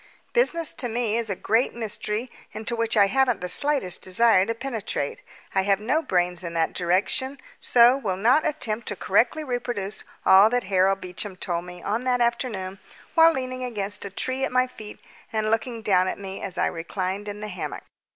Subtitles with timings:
[0.33, 4.55] Business to me is a great mystery, into which I haven't the slightest desire to
[4.55, 5.21] penetrate.
[5.53, 10.49] I have no brains in that direction, so will not attempt to correctly reproduce all
[10.49, 12.79] that Harold Beecham told me on that afternoon
[13.13, 14.99] while leaning against a tree at my feet
[15.31, 17.83] and looking down at me as I reclined in the hammock.